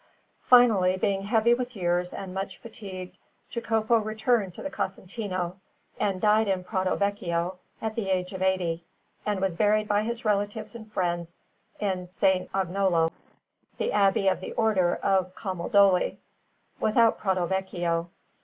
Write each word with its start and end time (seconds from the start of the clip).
Finally, 0.41 0.97
being 0.97 1.21
heavy 1.25 1.53
with 1.53 1.75
years 1.75 2.11
and 2.11 2.33
much 2.33 2.57
fatigued, 2.57 3.19
Jacopo 3.51 3.97
returned 3.99 4.51
to 4.55 4.63
the 4.63 4.69
Casentino, 4.71 5.57
and 5.99 6.19
died 6.19 6.47
in 6.47 6.63
Pratovecchio 6.63 7.59
at 7.83 7.93
the 7.93 8.09
age 8.09 8.33
of 8.33 8.41
eighty, 8.41 8.83
and 9.27 9.39
was 9.39 9.57
buried 9.57 9.87
by 9.87 10.01
his 10.01 10.25
relatives 10.25 10.73
and 10.73 10.91
friends 10.91 11.35
in 11.79 12.09
S. 12.09 12.23
Agnolo, 12.51 13.11
the 13.77 13.91
Abbey 13.91 14.27
of 14.27 14.41
the 14.41 14.53
Order 14.53 14.95
of 14.95 15.35
Camaldoli, 15.35 16.17
without 16.79 17.19
Pratovecchio. 17.19 18.09